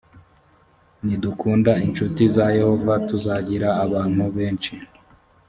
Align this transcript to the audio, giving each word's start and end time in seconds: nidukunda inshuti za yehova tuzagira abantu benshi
nidukunda 1.05 1.71
inshuti 1.87 2.21
za 2.35 2.45
yehova 2.57 2.93
tuzagira 3.07 3.69
abantu 3.83 4.23
benshi 4.37 4.73